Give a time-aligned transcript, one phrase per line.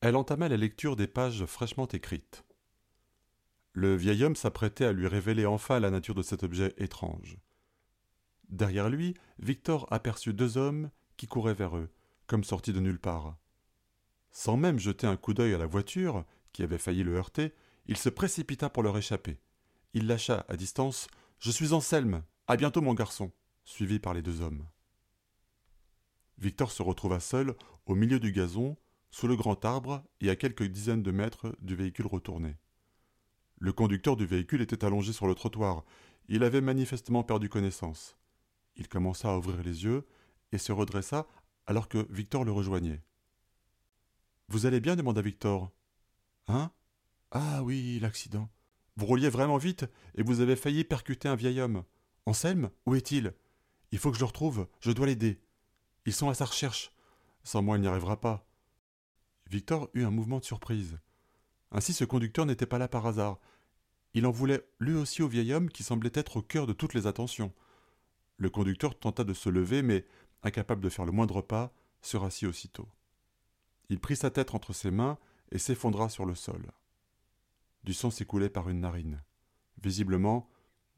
[0.00, 2.44] Elle entama la lecture des pages fraîchement écrites.
[3.72, 7.36] Le vieil homme s'apprêtait à lui révéler enfin la nature de cet objet étrange.
[8.48, 11.90] Derrière lui, Victor aperçut deux hommes qui couraient vers eux,
[12.26, 13.36] comme sortis de nulle part.
[14.30, 17.52] Sans même jeter un coup d'œil à la voiture, qui avait failli le heurter,
[17.86, 19.38] il se précipita pour leur échapper.
[19.92, 21.08] Il lâcha à distance
[21.38, 23.32] Je suis Anselme, à bientôt mon garçon,
[23.64, 24.66] suivi par les deux hommes.
[26.38, 27.54] Victor se retrouva seul,
[27.84, 28.78] au milieu du gazon,
[29.10, 32.56] sous le grand arbre et à quelques dizaines de mètres du véhicule retourné.
[33.58, 35.84] Le conducteur du véhicule était allongé sur le trottoir.
[36.28, 38.16] Il avait manifestement perdu connaissance.
[38.76, 40.06] Il commença à ouvrir les yeux
[40.52, 41.26] et se redressa
[41.66, 43.02] alors que Victor le rejoignait.
[44.48, 44.96] Vous allez bien?
[44.96, 45.70] demanda Victor.
[46.48, 46.72] Hein?
[47.30, 48.48] Ah oui, l'accident.
[48.96, 51.84] Vous rouliez vraiment vite et vous avez failli percuter un vieil homme.
[52.26, 53.34] Anselme, où est-il?
[53.92, 55.40] Il faut que je le retrouve, je dois l'aider.
[56.06, 56.92] Ils sont à sa recherche.
[57.44, 58.49] Sans moi, il n'y arrivera pas.
[59.50, 60.98] Victor eut un mouvement de surprise.
[61.72, 63.40] Ainsi ce conducteur n'était pas là par hasard.
[64.14, 66.94] Il en voulait lui aussi au vieil homme qui semblait être au cœur de toutes
[66.94, 67.52] les attentions.
[68.36, 70.06] Le conducteur tenta de se lever, mais,
[70.44, 72.88] incapable de faire le moindre pas, se rassit aussitôt.
[73.88, 75.18] Il prit sa tête entre ses mains
[75.50, 76.70] et s'effondra sur le sol.
[77.82, 79.20] Du sang s'écoulait par une narine.
[79.82, 80.48] Visiblement,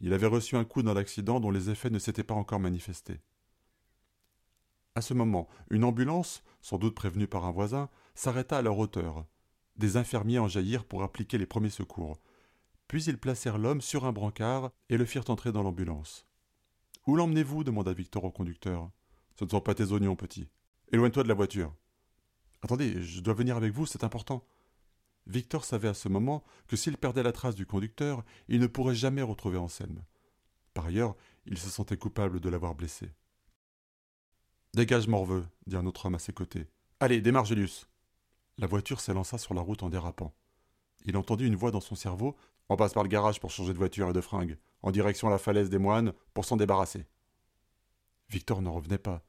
[0.00, 3.20] il avait reçu un coup dans l'accident dont les effets ne s'étaient pas encore manifestés.
[4.98, 9.26] À ce moment, une ambulance, sans doute prévenue par un voisin, s'arrêta à leur hauteur.
[9.76, 12.18] Des infirmiers en jaillirent pour appliquer les premiers secours.
[12.88, 16.26] Puis ils placèrent l'homme sur un brancard et le firent entrer dans l'ambulance.
[17.06, 17.62] Où l'emmenez-vous?
[17.62, 18.90] demanda Victor au conducteur.
[19.38, 20.48] Ce ne sont pas tes oignons, petit.
[20.90, 21.72] Éloigne-toi de la voiture.
[22.62, 24.44] Attendez, je dois venir avec vous, c'est important.
[25.28, 28.96] Victor savait à ce moment que s'il perdait la trace du conducteur, il ne pourrait
[28.96, 30.02] jamais retrouver Anselme.
[30.74, 31.14] Par ailleurs,
[31.46, 33.12] il se sentait coupable de l'avoir blessé.
[34.74, 36.68] Dégage, morveux, dit un autre homme à ses côtés.
[37.00, 37.88] Allez, démarre, Julius.
[38.58, 40.34] La voiture s'élança sur la route en dérapant.
[41.04, 42.36] Il entendit une voix dans son cerveau.
[42.68, 45.30] On passe par le garage pour changer de voiture et de fringues, en direction à
[45.30, 47.06] la falaise des moines, pour s'en débarrasser.
[48.28, 49.24] Victor n'en revenait pas.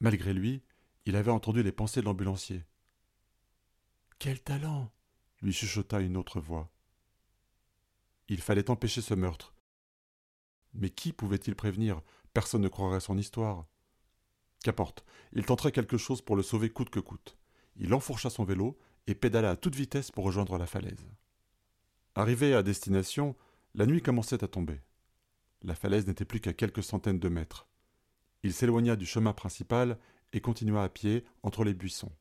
[0.00, 0.62] Malgré lui,
[1.04, 2.64] il avait entendu les pensées de l'ambulancier.
[4.18, 4.90] Quel talent
[5.40, 6.68] lui chuchota une autre voix.
[8.28, 9.54] Il fallait empêcher ce meurtre.
[10.74, 12.02] Mais qui pouvait-il prévenir?
[12.34, 13.66] Personne ne croirait son histoire.
[14.62, 17.36] Qu'importe, il tenterait quelque chose pour le sauver coûte que coûte.
[17.76, 21.06] Il enfourcha son vélo et pédala à toute vitesse pour rejoindre la falaise.
[22.14, 23.36] Arrivé à destination,
[23.74, 24.80] la nuit commençait à tomber.
[25.62, 27.68] La falaise n'était plus qu'à quelques centaines de mètres.
[28.42, 29.98] Il s'éloigna du chemin principal
[30.32, 32.12] et continua à pied entre les buissons.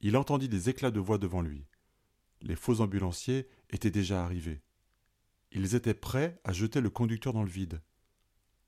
[0.00, 1.66] Il entendit des éclats de voix devant lui.
[2.42, 4.62] Les faux ambulanciers étaient déjà arrivés.
[5.52, 7.80] Ils étaient prêts à jeter le conducteur dans le vide.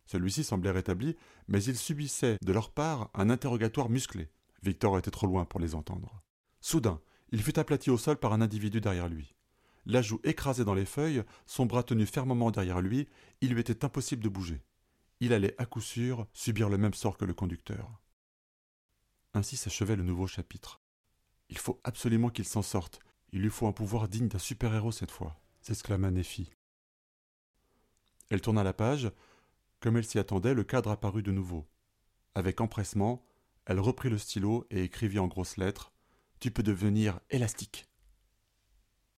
[0.08, 1.16] Celui-ci semblait rétabli,
[1.48, 4.30] mais il subissait de leur part un interrogatoire musclé.
[4.62, 6.22] Victor était trop loin pour les entendre.
[6.62, 6.98] Soudain,
[7.30, 9.34] il fut aplati au sol par un individu derrière lui.
[9.84, 13.06] La joue écrasée dans les feuilles, son bras tenu fermement derrière lui,
[13.42, 14.62] il lui était impossible de bouger.
[15.20, 18.00] Il allait à coup sûr subir le même sort que le conducteur.
[19.34, 20.80] Ainsi s'achevait le nouveau chapitre.
[21.50, 23.00] Il faut absolument qu'il s'en sorte.
[23.32, 26.50] Il lui faut un pouvoir digne d'un super-héros cette fois, s'exclama Nephi.
[28.30, 29.10] Elle tourna la page,
[29.80, 31.68] comme elle s'y attendait, le cadre apparut de nouveau.
[32.34, 33.24] Avec empressement,
[33.64, 35.92] elle reprit le stylo et écrivit en grosses lettres
[36.40, 37.87] Tu peux devenir élastique.